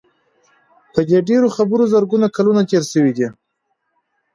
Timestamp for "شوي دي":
2.91-3.27